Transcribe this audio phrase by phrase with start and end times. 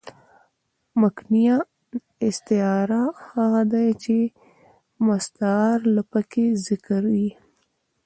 [1.01, 1.57] مکنیه
[2.27, 4.17] استعاره هغه ده، چي
[5.07, 7.29] مستعارله پکښي ذکر يي.